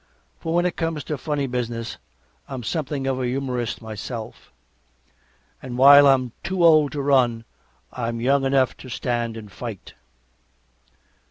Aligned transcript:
For 0.39 0.51
when 0.55 0.65
it 0.65 0.77
comes 0.77 1.03
to 1.03 1.17
funny 1.19 1.45
business 1.45 1.99
I'm 2.49 2.63
something 2.63 3.05
of 3.05 3.21
a 3.21 3.27
humorist 3.27 3.83
myself. 3.83 4.51
And 5.61 5.77
while 5.77 6.07
I'm 6.07 6.31
too 6.43 6.63
old 6.63 6.91
to 6.93 7.03
run, 7.03 7.45
I'm 7.93 8.19
young 8.19 8.43
enough 8.43 8.75
to 8.77 8.89
stand 8.89 9.37
and 9.37 9.51
fight. 9.51 9.93